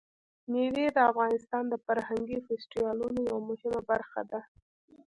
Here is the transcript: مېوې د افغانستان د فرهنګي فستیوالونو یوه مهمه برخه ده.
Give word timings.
مېوې 0.51 0.85
د 0.95 0.97
افغانستان 1.11 1.63
د 1.69 1.73
فرهنګي 1.85 2.37
فستیوالونو 2.45 3.19
یوه 3.29 3.41
مهمه 3.49 3.81
برخه 3.91 4.21
ده. 4.31 4.39